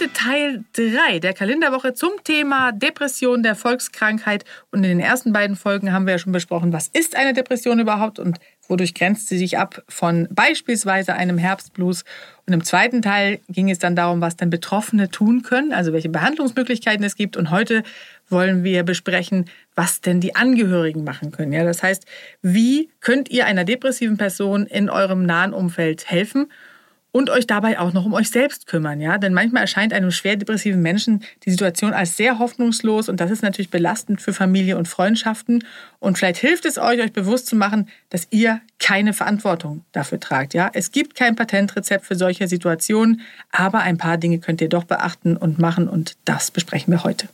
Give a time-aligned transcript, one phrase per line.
[0.00, 4.46] Heute Teil 3 der Kalenderwoche zum Thema Depression der Volkskrankheit.
[4.70, 7.80] Und in den ersten beiden Folgen haben wir ja schon besprochen, was ist eine Depression
[7.80, 12.04] überhaupt und wodurch grenzt sie sich ab von beispielsweise einem Herbstblues.
[12.46, 16.08] Und im zweiten Teil ging es dann darum, was denn Betroffene tun können, also welche
[16.08, 17.36] Behandlungsmöglichkeiten es gibt.
[17.36, 17.82] Und heute
[18.30, 21.52] wollen wir besprechen, was denn die Angehörigen machen können.
[21.52, 22.06] Ja, das heißt,
[22.40, 26.46] wie könnt ihr einer depressiven Person in eurem nahen Umfeld helfen?
[27.12, 29.18] Und euch dabei auch noch um euch selbst kümmern, ja?
[29.18, 33.42] Denn manchmal erscheint einem schwer depressiven Menschen die Situation als sehr hoffnungslos und das ist
[33.42, 35.64] natürlich belastend für Familie und Freundschaften
[35.98, 40.54] und vielleicht hilft es euch, euch bewusst zu machen, dass ihr keine Verantwortung dafür tragt,
[40.54, 40.70] ja?
[40.72, 43.20] Es gibt kein Patentrezept für solche Situationen,
[43.52, 47.28] aber ein paar Dinge könnt ihr doch beachten und machen und das besprechen wir heute.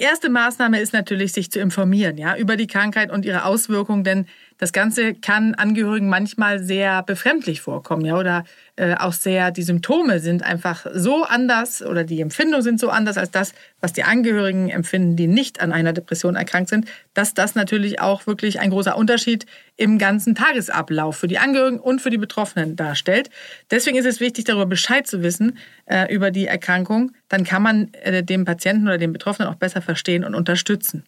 [0.00, 4.02] Die erste Maßnahme ist natürlich, sich zu informieren, ja, über die Krankheit und ihre Auswirkungen,
[4.02, 4.24] denn
[4.60, 8.44] das Ganze kann Angehörigen manchmal sehr befremdlich vorkommen, ja, oder
[8.76, 13.16] äh, auch sehr, die Symptome sind einfach so anders oder die Empfindungen sind so anders
[13.16, 17.54] als das, was die Angehörigen empfinden, die nicht an einer Depression erkrankt sind, dass das
[17.54, 19.46] natürlich auch wirklich ein großer Unterschied
[19.78, 23.30] im ganzen Tagesablauf für die Angehörigen und für die Betroffenen darstellt.
[23.70, 27.12] Deswegen ist es wichtig, darüber Bescheid zu wissen äh, über die Erkrankung.
[27.30, 31.04] Dann kann man äh, dem Patienten oder dem Betroffenen auch besser verstehen und unterstützen.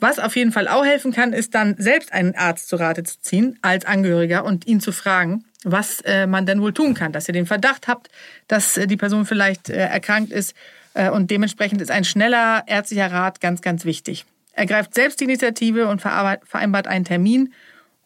[0.00, 3.20] Was auf jeden Fall auch helfen kann, ist dann selbst einen Arzt zu Rate zu
[3.20, 7.28] ziehen als Angehöriger und ihn zu fragen, was äh, man denn wohl tun kann, dass
[7.28, 8.08] ihr den Verdacht habt,
[8.48, 10.54] dass äh, die Person vielleicht äh, erkrankt ist
[10.94, 14.24] äh, und dementsprechend ist ein schneller ärztlicher Rat ganz, ganz wichtig.
[14.52, 17.52] Ergreift selbst die Initiative und vereinbart einen Termin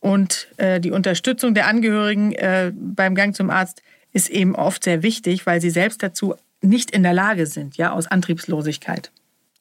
[0.01, 3.83] und äh, die Unterstützung der Angehörigen äh, beim Gang zum Arzt
[4.13, 7.93] ist eben oft sehr wichtig, weil sie selbst dazu nicht in der Lage sind, ja,
[7.93, 9.11] aus Antriebslosigkeit.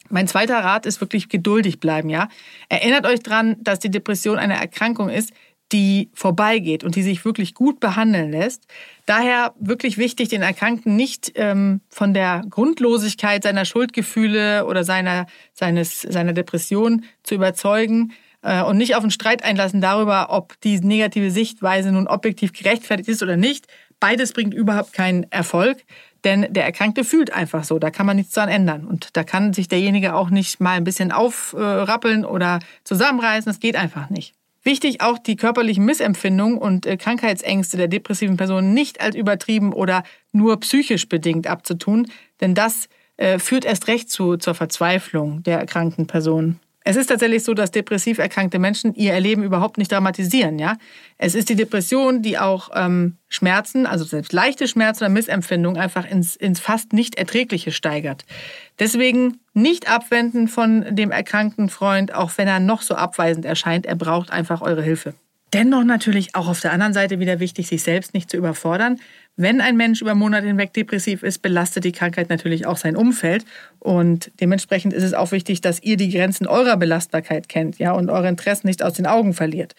[0.09, 2.29] Mein zweiter Rat ist wirklich geduldig bleiben, ja.
[2.69, 5.31] Erinnert euch dran, dass die Depression eine Erkrankung ist,
[5.71, 8.67] die vorbeigeht und die sich wirklich gut behandeln lässt.
[9.05, 16.01] Daher wirklich wichtig, den Erkrankten nicht ähm, von der Grundlosigkeit seiner Schuldgefühle oder seiner, seines,
[16.01, 18.13] seiner Depression zu überzeugen
[18.43, 23.09] äh, und nicht auf einen Streit einlassen darüber, ob die negative Sichtweise nun objektiv gerechtfertigt
[23.09, 23.67] ist oder nicht.
[23.99, 25.83] Beides bringt überhaupt keinen Erfolg.
[26.23, 28.85] Denn der Erkrankte fühlt einfach so, da kann man nichts dran ändern.
[28.85, 33.49] Und da kann sich derjenige auch nicht mal ein bisschen aufrappeln oder zusammenreißen.
[33.49, 34.33] Das geht einfach nicht.
[34.63, 40.03] Wichtig auch die körperlichen Missempfindungen und äh, Krankheitsängste der depressiven Person nicht als übertrieben oder
[40.33, 42.07] nur psychisch bedingt abzutun,
[42.41, 46.59] denn das äh, führt erst recht zu, zur Verzweiflung der erkrankten Person.
[46.89, 50.57] Es ist tatsächlich so, dass depressiv erkrankte Menschen ihr Erleben überhaupt nicht dramatisieren.
[50.57, 50.77] Ja,
[51.17, 56.09] es ist die Depression, die auch ähm, Schmerzen, also selbst leichte Schmerzen oder Missempfindungen einfach
[56.09, 58.23] ins, ins fast nicht Erträgliche steigert.
[58.79, 63.85] Deswegen nicht abwenden von dem erkrankten Freund, auch wenn er noch so abweisend erscheint.
[63.85, 65.13] Er braucht einfach eure Hilfe.
[65.53, 68.99] Dennoch natürlich auch auf der anderen Seite wieder wichtig, sich selbst nicht zu überfordern.
[69.37, 73.45] Wenn ein Mensch über Monate hinweg depressiv ist, belastet die Krankheit natürlich auch sein Umfeld.
[73.79, 78.09] Und dementsprechend ist es auch wichtig, dass ihr die Grenzen eurer Belastbarkeit kennt, ja, und
[78.09, 79.73] eure Interessen nicht aus den Augen verliert.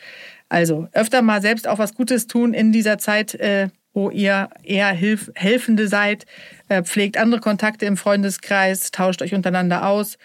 [0.48, 4.88] Also öfter mal selbst auch was Gutes tun in dieser Zeit, äh, wo ihr eher
[4.88, 6.24] Hilf Helfende seid,
[6.68, 10.16] äh, pflegt andere Kontakte im Freundeskreis, tauscht euch untereinander aus.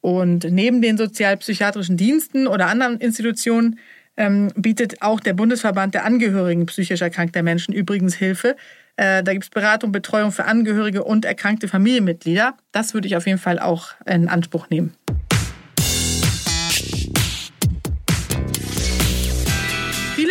[0.00, 3.78] Und neben den sozialpsychiatrischen Diensten oder anderen Institutionen
[4.16, 8.56] ähm, bietet auch der Bundesverband der Angehörigen psychisch erkrankter Menschen übrigens Hilfe.
[8.96, 12.54] Äh, da gibt es Beratung, Betreuung für Angehörige und erkrankte Familienmitglieder.
[12.72, 14.94] Das würde ich auf jeden Fall auch in Anspruch nehmen.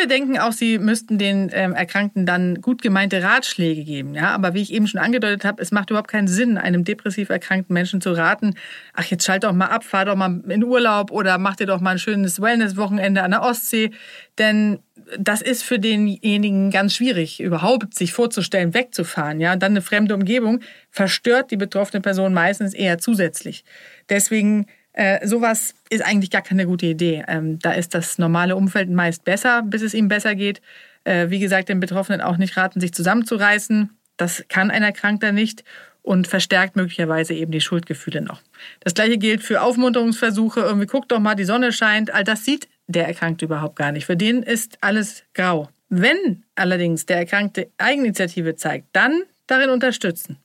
[0.01, 4.15] Viele denken auch, sie müssten den ähm, Erkrankten dann gut gemeinte Ratschläge geben.
[4.15, 4.33] Ja?
[4.33, 7.71] Aber wie ich eben schon angedeutet habe, es macht überhaupt keinen Sinn, einem depressiv erkrankten
[7.71, 8.56] Menschen zu raten,
[8.95, 11.81] ach, jetzt schalt doch mal ab, fahr doch mal in Urlaub oder mach dir doch
[11.81, 13.92] mal ein schönes Wellness-Wochenende an der Ostsee.
[14.39, 14.80] Denn
[15.19, 19.39] das ist für denjenigen ganz schwierig, überhaupt sich vorzustellen, wegzufahren.
[19.39, 19.53] Ja?
[19.53, 23.63] Und dann eine fremde Umgebung verstört die betroffene Person meistens eher zusätzlich.
[24.09, 27.23] Deswegen äh, sowas ist eigentlich gar keine gute Idee.
[27.27, 30.61] Ähm, da ist das normale Umfeld meist besser, bis es ihm besser geht.
[31.03, 33.89] Äh, wie gesagt, den Betroffenen auch nicht raten, sich zusammenzureißen.
[34.17, 35.63] Das kann ein Erkrankter nicht
[36.03, 38.41] und verstärkt möglicherweise eben die Schuldgefühle noch.
[38.81, 40.59] Das gleiche gilt für Aufmunterungsversuche.
[40.59, 42.13] Irgendwie guck doch mal, die Sonne scheint.
[42.13, 44.05] All das sieht der Erkrankte überhaupt gar nicht.
[44.05, 45.69] Für den ist alles grau.
[45.89, 50.38] Wenn allerdings der Erkrankte Eigeninitiative zeigt, dann darin unterstützen.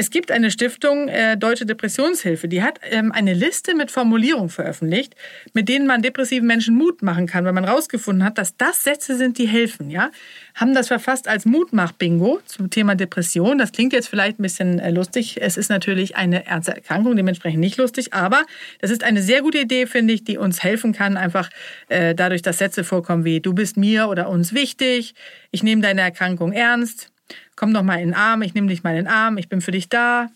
[0.00, 5.16] Es gibt eine Stiftung äh, Deutsche Depressionshilfe, die hat ähm, eine Liste mit Formulierungen veröffentlicht,
[5.54, 9.16] mit denen man depressiven Menschen Mut machen kann, weil man herausgefunden hat, dass das Sätze
[9.16, 9.90] sind, die helfen.
[9.90, 10.12] Ja,
[10.54, 13.58] haben das verfasst als Mutmach-Bingo zum Thema Depression.
[13.58, 15.40] Das klingt jetzt vielleicht ein bisschen äh, lustig.
[15.40, 18.44] Es ist natürlich eine ernste Erkrankung, dementsprechend nicht lustig, aber
[18.80, 21.50] das ist eine sehr gute Idee, finde ich, die uns helfen kann, einfach
[21.88, 25.16] äh, dadurch, dass Sätze vorkommen wie du bist mir oder uns wichtig,
[25.50, 27.10] ich nehme deine Erkrankung ernst
[27.56, 29.60] komm doch mal in den Arm, ich nehme dich mal in den Arm, ich bin
[29.60, 30.28] für dich da.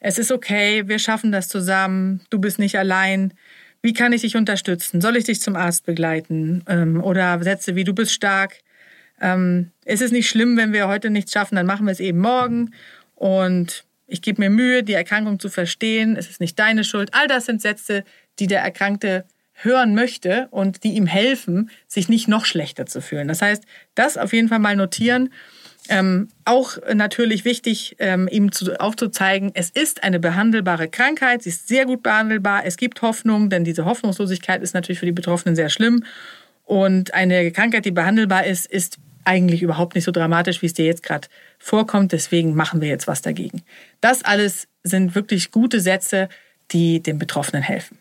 [0.00, 3.32] Es ist okay, wir schaffen das zusammen, du bist nicht allein.
[3.82, 5.00] Wie kann ich dich unterstützen?
[5.00, 6.64] Soll ich dich zum Arzt begleiten?
[6.68, 8.58] Ähm, oder Sätze wie du bist stark.
[9.20, 12.18] Ähm, es ist nicht schlimm, wenn wir heute nichts schaffen, dann machen wir es eben
[12.18, 12.72] morgen.
[13.14, 16.16] Und ich gebe mir Mühe, die Erkrankung zu verstehen.
[16.16, 17.10] Es ist nicht deine Schuld.
[17.12, 18.04] All das sind Sätze,
[18.38, 23.26] die der Erkrankte hören möchte und die ihm helfen, sich nicht noch schlechter zu fühlen.
[23.26, 25.32] Das heißt, das auf jeden Fall mal notieren
[25.88, 31.68] ähm, auch natürlich wichtig, ähm, ihm zu, aufzuzeigen, es ist eine behandelbare Krankheit, sie ist
[31.68, 35.68] sehr gut behandelbar, es gibt Hoffnung, denn diese Hoffnungslosigkeit ist natürlich für die Betroffenen sehr
[35.68, 36.04] schlimm.
[36.64, 40.84] Und eine Krankheit, die behandelbar ist, ist eigentlich überhaupt nicht so dramatisch, wie es dir
[40.84, 41.28] jetzt gerade
[41.58, 42.12] vorkommt.
[42.12, 43.62] Deswegen machen wir jetzt was dagegen.
[44.00, 46.28] Das alles sind wirklich gute Sätze,
[46.72, 47.98] die den Betroffenen helfen.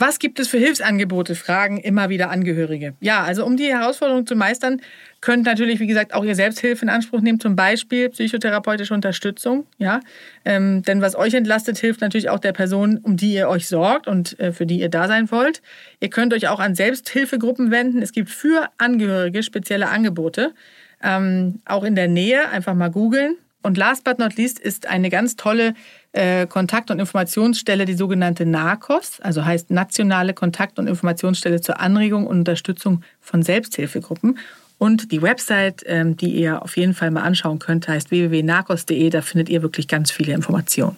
[0.00, 1.34] Was gibt es für Hilfsangebote?
[1.34, 2.94] Fragen immer wieder Angehörige.
[3.00, 4.80] Ja, also um die Herausforderung zu meistern,
[5.20, 9.66] könnt natürlich, wie gesagt, auch ihr Selbsthilfe in Anspruch nehmen, zum Beispiel psychotherapeutische Unterstützung.
[9.76, 10.00] Ja,
[10.46, 14.08] ähm, denn was euch entlastet, hilft natürlich auch der Person, um die ihr euch sorgt
[14.08, 15.60] und äh, für die ihr da sein wollt.
[16.00, 18.00] Ihr könnt euch auch an Selbsthilfegruppen wenden.
[18.00, 20.54] Es gibt für Angehörige spezielle Angebote.
[21.02, 23.36] Ähm, auch in der Nähe einfach mal googeln.
[23.62, 25.74] Und last but not least ist eine ganz tolle
[26.12, 32.26] äh, Kontakt- und Informationsstelle, die sogenannte NACOS, also heißt Nationale Kontakt- und Informationsstelle zur Anregung
[32.26, 34.38] und Unterstützung von Selbsthilfegruppen.
[34.78, 39.10] Und die Website, ähm, die ihr auf jeden Fall mal anschauen könnt, heißt www.narcos.de.
[39.10, 40.96] Da findet ihr wirklich ganz viele Informationen.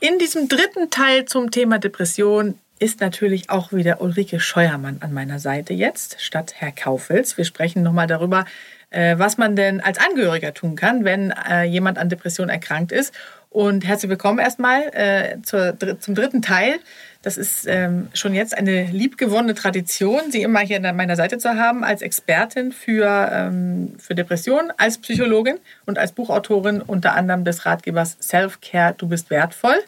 [0.00, 5.38] In diesem dritten Teil zum Thema Depression ist natürlich auch wieder Ulrike Scheuermann an meiner
[5.38, 7.36] Seite jetzt, statt Herr Kaufels.
[7.36, 8.44] Wir sprechen nochmal darüber,
[8.90, 13.12] äh, was man denn als Angehöriger tun kann, wenn äh, jemand an Depression erkrankt ist.
[13.50, 16.78] Und herzlich willkommen erstmal äh, zum dritten Teil.
[17.22, 21.56] Das ist ähm, schon jetzt eine liebgewonnene Tradition, Sie immer hier an meiner Seite zu
[21.56, 27.66] haben als Expertin für, ähm, für Depressionen, als Psychologin und als Buchautorin unter anderem des
[27.66, 29.78] Ratgebers Self-Care, du bist wertvoll.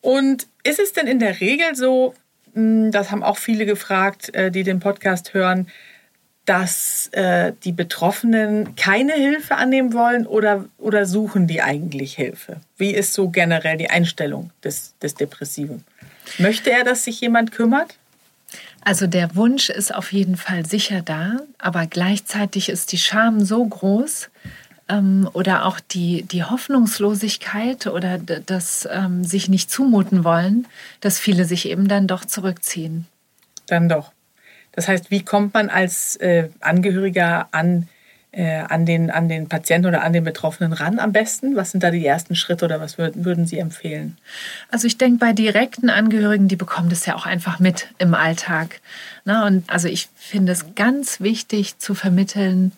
[0.00, 2.14] Und ist es denn in der Regel so,
[2.54, 5.68] hm, das haben auch viele gefragt, die den Podcast hören,
[6.50, 12.60] dass äh, die Betroffenen keine Hilfe annehmen wollen oder, oder suchen die eigentlich Hilfe?
[12.76, 15.84] Wie ist so generell die Einstellung des, des Depressiven?
[16.38, 17.98] Möchte er, dass sich jemand kümmert?
[18.82, 23.64] Also der Wunsch ist auf jeden Fall sicher da, aber gleichzeitig ist die Scham so
[23.64, 24.30] groß
[25.32, 30.66] oder auch die, die Hoffnungslosigkeit oder das ähm, sich nicht zumuten wollen,
[31.00, 33.06] dass viele sich eben dann doch zurückziehen.
[33.66, 34.12] Dann doch.
[34.72, 37.88] Das heißt, wie kommt man als äh, Angehöriger an,
[38.32, 41.56] äh, an, den, an den Patienten oder an den Betroffenen ran am besten?
[41.56, 44.16] Was sind da die ersten Schritte oder was würden, würden Sie empfehlen?
[44.70, 48.80] Also ich denke, bei direkten Angehörigen, die bekommen das ja auch einfach mit im Alltag.
[49.24, 52.72] Na, und also ich finde es ganz wichtig zu vermitteln,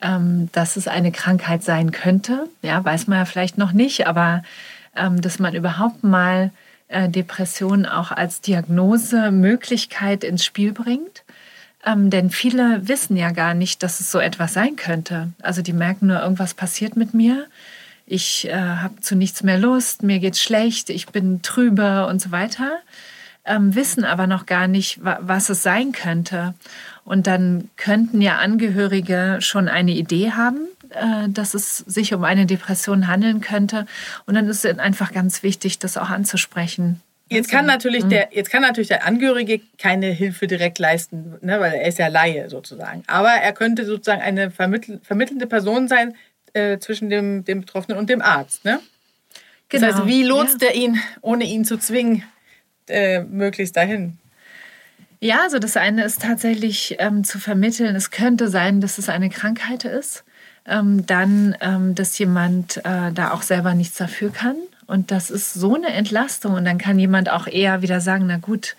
[0.00, 2.48] ähm, dass es eine Krankheit sein könnte.
[2.62, 4.42] Ja, weiß man ja vielleicht noch nicht, aber
[4.96, 6.50] ähm, dass man überhaupt mal
[6.88, 11.24] äh, Depression auch als Diagnosemöglichkeit ins Spiel bringt.
[11.84, 15.28] Ähm, denn viele wissen ja gar nicht, dass es so etwas sein könnte.
[15.42, 17.46] Also die merken nur, irgendwas passiert mit mir.
[18.06, 22.30] Ich äh, habe zu nichts mehr Lust, mir geht's schlecht, ich bin trübe und so
[22.30, 22.78] weiter.
[23.44, 26.54] Ähm, wissen aber noch gar nicht, wa was es sein könnte.
[27.08, 32.44] Und dann könnten ja Angehörige schon eine Idee haben, äh, dass es sich um eine
[32.44, 33.86] Depression handeln könnte.
[34.26, 37.00] Und dann ist es einfach ganz wichtig, das auch anzusprechen.
[37.30, 38.10] Jetzt kann natürlich mhm.
[38.10, 42.08] der, jetzt kann natürlich der Angehörige keine Hilfe direkt leisten, ne, weil er ist ja
[42.08, 43.04] Laie sozusagen.
[43.06, 46.14] Aber er könnte sozusagen eine vermittel, vermittelnde Person sein
[46.52, 48.66] äh, zwischen dem, dem Betroffenen und dem Arzt.
[48.66, 48.80] Ne?
[49.70, 49.86] Genau.
[49.86, 50.68] Das heißt, wie lotst ja.
[50.68, 52.22] er ihn, ohne ihn zu zwingen,
[52.86, 54.18] äh, möglichst dahin?
[55.20, 59.30] Ja, also das eine ist tatsächlich ähm, zu vermitteln, es könnte sein, dass es eine
[59.30, 60.24] Krankheit ist.
[60.64, 64.56] Ähm, dann, ähm, dass jemand äh, da auch selber nichts dafür kann
[64.88, 66.54] und das ist so eine Entlastung.
[66.54, 68.74] Und dann kann jemand auch eher wieder sagen, na gut,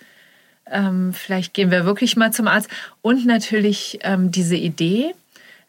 [0.66, 2.68] ähm, vielleicht gehen wir wirklich mal zum Arzt.
[3.00, 5.14] Und natürlich ähm, diese Idee,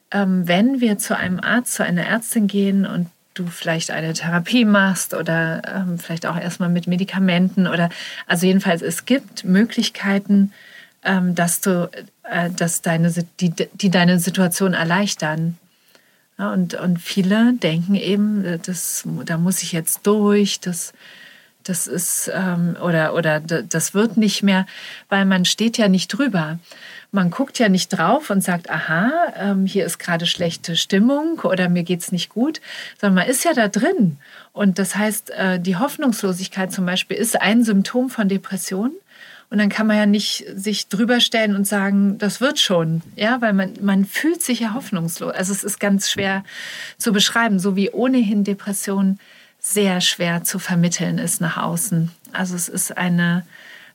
[0.09, 4.65] ähm, wenn wir zu einem Arzt, zu einer Ärztin gehen und du vielleicht eine Therapie
[4.65, 7.89] machst oder ähm, vielleicht auch erstmal mit Medikamenten oder
[8.27, 10.51] also jedenfalls es gibt Möglichkeiten,
[11.03, 11.89] ähm, dass du,
[12.23, 15.57] äh, dass deine, die, die deine Situation erleichtern.
[16.37, 20.93] Ja, und, und viele denken eben, das, da muss ich jetzt durch, das,
[21.63, 24.65] das ist ähm, oder, oder das wird nicht mehr,
[25.09, 26.59] weil man steht ja nicht drüber.
[27.11, 31.67] Man guckt ja nicht drauf und sagt, aha, ähm, hier ist gerade schlechte Stimmung oder
[31.67, 32.61] mir geht es nicht gut,
[32.99, 34.17] sondern man ist ja da drin.
[34.53, 38.91] Und das heißt, äh, die Hoffnungslosigkeit zum Beispiel ist ein Symptom von Depression.
[39.49, 43.01] Und dann kann man ja nicht sich drüber stellen und sagen, das wird schon.
[43.17, 45.33] Ja, weil man, man fühlt sich ja hoffnungslos.
[45.33, 46.45] Also es ist ganz schwer
[46.97, 49.19] zu beschreiben, so wie ohnehin Depression
[49.61, 52.11] sehr schwer zu vermitteln ist nach außen.
[52.33, 53.45] Also es ist eine,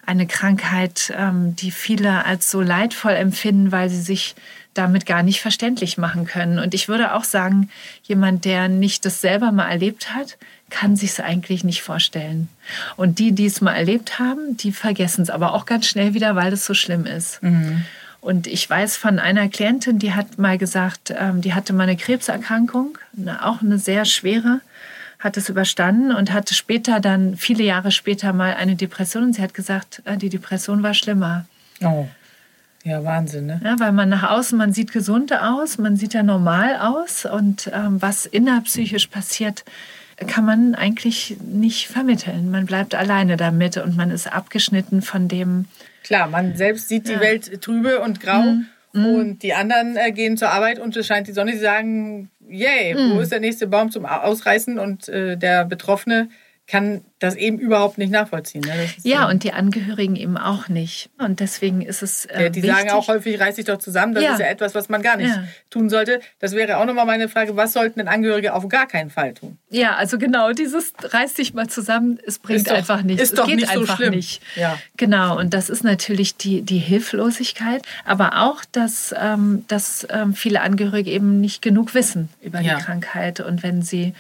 [0.07, 4.37] eine Krankheit, ähm, die viele als so leidvoll empfinden, weil sie sich
[4.75, 6.59] damit gar nicht verständlich machen können.
[6.59, 7.71] Und ich würde auch sagen,
[8.05, 10.37] jemand, der nicht das selber mal erlebt hat,
[10.71, 12.49] kann sich es eigentlich nicht vorstellen.
[12.97, 16.37] Und die, die es mal erlebt haben, die vergessen es aber auch ganz schnell wieder,
[16.37, 17.43] weil es so schlimm ist.
[17.43, 17.85] Mhm.
[18.21, 21.97] Und ich weiß von einer Klientin, die hat mal gesagt, ähm, die hatte mal eine
[21.97, 22.99] Krebserkrankung,
[23.41, 24.61] auch eine sehr schwere
[25.19, 29.25] hat es überstanden und hatte später dann, viele Jahre später mal eine Depression.
[29.25, 31.47] Und sie hat gesagt, äh, die Depression war schlimmer.
[31.83, 32.07] Oh.
[32.85, 33.61] Ja, Wahnsinn, ne?
[33.65, 37.69] Ja, weil man nach außen, man sieht gesund aus, man sieht ja normal aus und
[37.75, 39.65] ähm, was innerpsychisch passiert,
[40.29, 42.51] kann man eigentlich nicht vermitteln.
[42.51, 45.65] Man bleibt alleine damit und man ist abgeschnitten von dem.
[46.05, 47.21] Klar, man selbst sieht die ja.
[47.21, 48.67] Welt trübe und grau mhm.
[49.05, 52.95] Und die anderen äh, gehen zur Arbeit und es scheint die Sonne, sie sagen, yay,
[52.95, 53.17] mm.
[53.17, 54.79] wo ist der nächste Baum zum Ausreißen?
[54.79, 56.29] Und äh, der Betroffene
[56.67, 58.63] kann das eben überhaupt nicht nachvollziehen.
[58.63, 58.89] Ne?
[59.03, 59.29] Ja, so.
[59.29, 61.11] und die Angehörigen eben auch nicht.
[61.17, 62.27] Und deswegen ist es.
[62.27, 62.77] Äh, die wichtig.
[62.77, 64.15] sagen auch häufig, reiß dich doch zusammen.
[64.15, 64.33] Das ja.
[64.33, 65.45] ist ja etwas, was man gar nicht ja.
[65.71, 66.21] tun sollte.
[66.41, 69.59] Das wäre auch nochmal meine Frage, was sollten denn Angehörige auf gar keinen Fall tun?
[69.71, 73.23] Ja, also genau, dieses reiß dich mal zusammen, es bringt doch, einfach nichts.
[73.23, 74.15] Ist es doch geht nicht einfach so schlimm.
[74.15, 74.43] nicht.
[74.57, 74.77] Ja.
[74.97, 80.61] Genau, und das ist natürlich die, die Hilflosigkeit, aber auch, dass, ähm, dass ähm, viele
[80.61, 82.77] Angehörige eben nicht genug wissen über ja.
[82.77, 83.41] die Krankheit.
[83.41, 84.15] Und wenn sie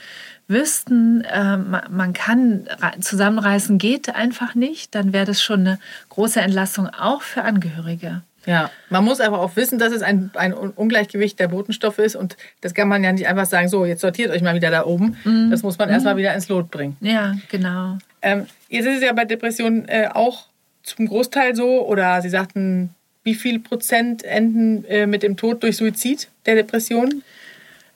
[0.48, 2.68] wüssten, äh, man kann
[3.00, 8.22] zusammenreißen, geht einfach nicht, dann wäre das schon eine große Entlastung auch für Angehörige.
[8.46, 12.36] Ja, man muss aber auch wissen, dass es ein, ein Ungleichgewicht der Botenstoffe ist und
[12.60, 15.16] das kann man ja nicht einfach sagen, so, jetzt sortiert euch mal wieder da oben.
[15.24, 15.50] Mhm.
[15.50, 15.94] Das muss man mhm.
[15.94, 16.96] erstmal wieder ins Lot bringen.
[17.00, 17.98] Ja, genau.
[18.22, 20.46] Ähm, jetzt ist es ja bei Depressionen äh, auch
[20.84, 22.90] zum Großteil so, oder Sie sagten,
[23.24, 27.24] wie viel Prozent enden äh, mit dem Tod durch Suizid der Depression?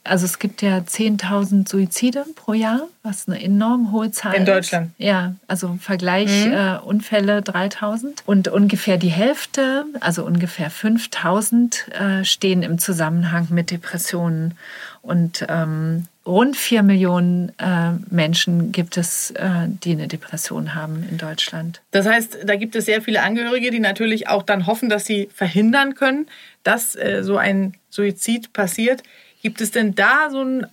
[0.02, 4.38] Also es gibt ja 10.000 Suizide pro Jahr, was eine enorm hohe Zahl ist.
[4.38, 4.90] In Deutschland?
[4.98, 5.06] Ist.
[5.06, 6.52] Ja, also im Vergleich mhm.
[6.52, 8.22] äh, Unfälle 3.000.
[8.24, 14.54] Und ungefähr die Hälfte, also ungefähr 5.000, äh, stehen im Zusammenhang mit Depressionen.
[15.02, 21.18] Und ähm, rund 4 Millionen äh, Menschen gibt es, äh, die eine Depression haben in
[21.18, 21.80] Deutschland.
[21.90, 25.28] Das heißt, da gibt es sehr viele Angehörige, die natürlich auch dann hoffen, dass sie
[25.34, 26.26] verhindern können,
[26.62, 29.02] dass äh, so ein Suizid passiert.
[29.42, 30.66] Gibt es denn da so einen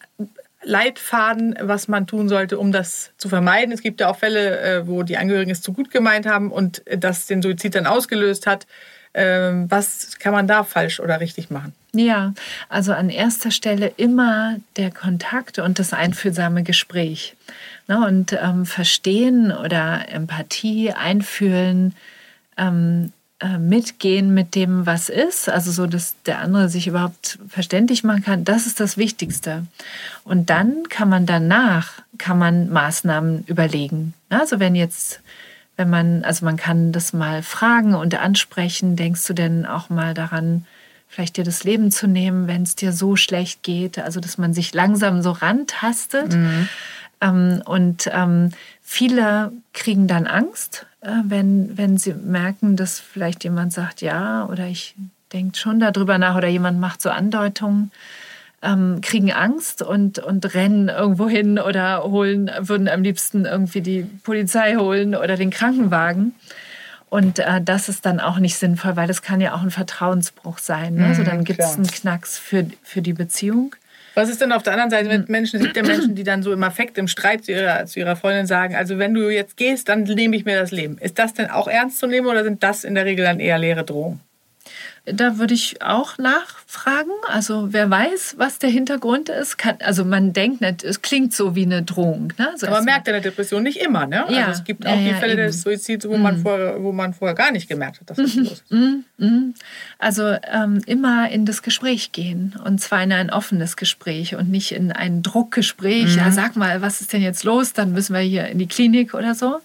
[0.63, 3.71] Leitfaden, was man tun sollte, um das zu vermeiden?
[3.71, 6.81] Es gibt ja auch Fälle, äh, wo die Angehörigen es zu gut gemeint haben und
[6.85, 8.67] das den Suizid dann ausgelöst hat.
[9.13, 11.73] Ähm, was kann man da falsch oder richtig machen?
[11.93, 12.33] Ja,
[12.69, 17.35] also an erster Stelle immer der Kontakt und das einfühlsame Gespräch.
[17.87, 21.95] Ne, und ähm, verstehen oder Empathie einfühlen,
[22.57, 23.16] ähm, äh,
[23.59, 28.43] mitgehen mit dem, was ist, also so, dass der andere sich überhaupt verständlich machen kann,
[28.43, 29.65] das ist das Wichtigste.
[30.23, 34.15] Und dann kann man danach, kann man Maßnahmen überlegen.
[34.29, 35.21] Also wenn jetzt,
[35.75, 40.15] wenn man, also man kann das mal fragen und ansprechen, denkst du denn auch mal
[40.15, 40.65] daran,
[41.07, 44.55] vielleicht dir das Leben zu nehmen, wenn es dir so schlecht geht, also dass man
[44.55, 46.33] sich langsam so rantastet.
[46.33, 46.69] Mhm.
[47.21, 48.49] Ähm, und ähm,
[48.81, 54.67] viele kriegen dann Angst, äh, wenn, wenn sie merken, dass vielleicht jemand sagt, ja, oder
[54.67, 54.95] ich
[55.33, 57.91] denke schon darüber nach, oder jemand macht so Andeutungen,
[58.61, 64.03] ähm, kriegen Angst und, und rennen irgendwo hin oder holen, würden am liebsten irgendwie die
[64.23, 66.33] Polizei holen oder den Krankenwagen.
[67.09, 70.57] Und äh, das ist dann auch nicht sinnvoll, weil das kann ja auch ein Vertrauensbruch
[70.57, 70.95] sein.
[70.95, 71.05] Ne?
[71.05, 73.75] also dann gibt es einen Knacks für, für die Beziehung.
[74.17, 75.57] Was ist denn auf der anderen Seite mit Menschen?
[75.57, 78.15] Es gibt ja Menschen, die dann so im Affekt, im Streit zu ihrer, zu ihrer
[78.15, 80.97] Freundin sagen, also wenn du jetzt gehst, dann nehme ich mir das Leben.
[80.97, 83.59] Ist das denn auch ernst zu nehmen oder sind das in der Regel dann eher
[83.59, 84.19] leere Drohungen?
[85.13, 87.11] Da würde ich auch nachfragen.
[87.27, 89.57] Also wer weiß, was der Hintergrund ist.
[89.57, 92.33] Kann, also man denkt nicht, es klingt so wie eine Drohung.
[92.37, 92.49] Ne?
[92.57, 94.05] So Aber man merkt in der Depression nicht immer.
[94.05, 94.25] Ne?
[94.29, 94.47] Ja.
[94.47, 96.21] Also es gibt auch ja, die Fälle ja, des Suizids, wo, mm.
[96.21, 98.71] man vorher, wo man vorher gar nicht gemerkt hat, dass das mm los ist.
[98.71, 99.53] Mm -hmm.
[99.97, 102.55] Also ähm, immer in das Gespräch gehen.
[102.63, 106.15] Und zwar in ein offenes Gespräch und nicht in ein Druckgespräch.
[106.15, 107.73] Ja, sag mal, was ist denn jetzt los?
[107.73, 109.59] Dann müssen wir hier in die Klinik oder so.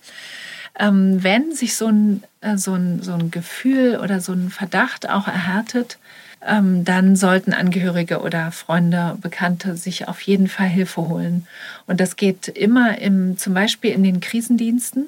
[0.78, 2.22] Ähm, wenn sich so ein,
[2.56, 5.98] so, ein, so ein Gefühl oder so ein Verdacht auch erhärtet,
[6.46, 11.46] ähm, dann sollten Angehörige oder Freunde, Bekannte sich auf jeden Fall Hilfe holen.
[11.86, 15.06] Und das geht immer im, zum Beispiel in den Krisendiensten,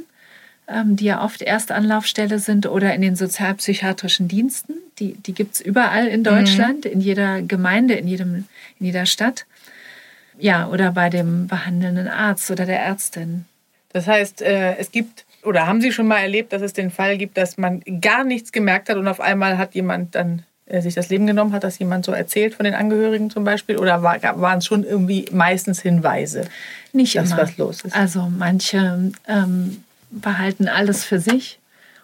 [0.69, 4.75] ähm, die ja oft Erstanlaufstelle sind, oder in den sozialpsychiatrischen Diensten.
[4.99, 6.93] Die, die gibt es überall in Deutschland, mhm.
[6.93, 8.45] in jeder Gemeinde, in, jedem,
[8.79, 9.45] in jeder Stadt.
[10.39, 13.45] Ja, oder bei dem behandelnden Arzt oder der Ärztin.
[13.93, 17.19] Das heißt, äh, es gibt oder haben Sie schon mal erlebt, dass es den Fall
[17.19, 20.95] gibt, dass man gar nichts gemerkt hat und auf einmal hat jemand dann äh, sich
[20.95, 21.53] das Leben genommen?
[21.53, 23.77] Hat das jemand so erzählt von den Angehörigen zum Beispiel?
[23.79, 26.47] Oder war, waren es schon irgendwie meistens Hinweise,
[26.93, 27.43] Nicht dass immer.
[27.43, 27.95] was los ist?
[27.95, 31.59] Also manche ähm, behalten alles für sich,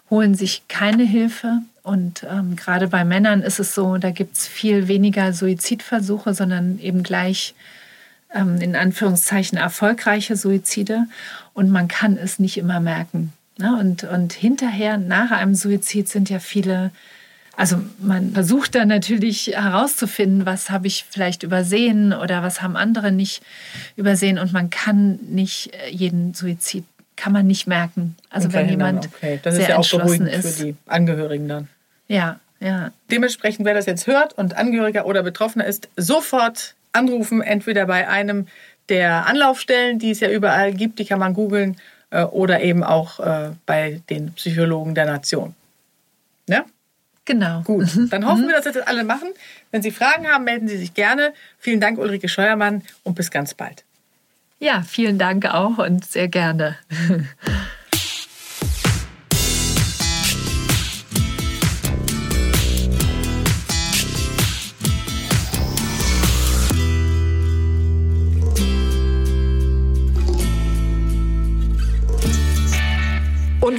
[0.09, 1.59] holen sich keine Hilfe.
[1.83, 6.77] Und ähm, gerade bei Männern ist es so, da gibt es viel weniger Suizidversuche, sondern
[6.79, 7.55] eben gleich
[8.33, 11.05] in Anführungszeichen erfolgreiche Suizide
[11.53, 13.33] und man kann es nicht immer merken.
[13.57, 13.77] Ne?
[13.79, 16.91] Und, und hinterher, nach einem Suizid sind ja viele,
[17.57, 23.11] also man versucht dann natürlich herauszufinden, was habe ich vielleicht übersehen oder was haben andere
[23.11, 23.43] nicht
[23.97, 26.85] übersehen und man kann nicht äh, jeden Suizid
[27.17, 28.15] kann man nicht merken.
[28.31, 29.39] Also wenn jemand okay.
[29.43, 30.57] das sehr ist ja auch beruhigend ist.
[30.57, 31.67] für die Angehörigen dann.
[32.07, 32.91] Ja, ja.
[33.11, 38.47] Dementsprechend, wer das jetzt hört und Angehöriger oder Betroffener ist, sofort anrufen, entweder bei einem
[38.89, 41.77] der Anlaufstellen, die es ja überall gibt, die kann man googeln,
[42.11, 45.55] äh, oder eben auch äh, bei den Psychologen der Nation.
[46.47, 46.65] Ja?
[47.25, 47.61] Genau.
[47.61, 49.29] Gut, dann hoffen wir, dass Sie das alle machen.
[49.71, 51.33] Wenn Sie Fragen haben, melden Sie sich gerne.
[51.59, 53.85] Vielen Dank, Ulrike Scheuermann, und bis ganz bald.
[54.59, 56.77] Ja, vielen Dank auch und sehr gerne.